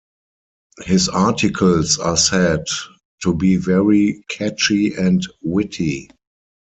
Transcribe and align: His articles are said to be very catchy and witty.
His 0.79 1.09
articles 1.09 1.99
are 1.99 2.17
said 2.17 2.65
to 3.21 3.35
be 3.35 3.57
very 3.57 4.25
catchy 4.29 4.95
and 4.95 5.21
witty. 5.43 6.09